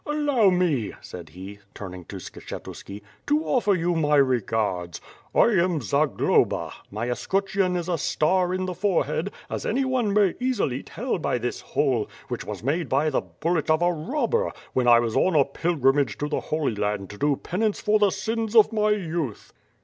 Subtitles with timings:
[0.07, 4.99] Allow me," said he, turning to Skshetuski, "to offer you my regards.
[5.35, 10.81] I am Zagloba, my escutcheon is a star in the forehead, as anyone may easily
[10.81, 14.99] tell by this hole, which was made by the bullet of a robber, when I
[14.99, 18.73] was on a pilgrimage to the Holy Land to do penance for the sins of
[18.73, 19.53] my youth."